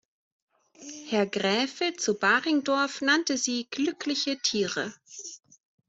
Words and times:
Herr 1.09 1.27
Graefe 1.27 1.93
zu 1.95 2.17
Baringdorf 2.17 3.01
nannte 3.01 3.37
sie 3.37 3.67
"glückliche 3.69 4.39
Tiere". 4.39 4.95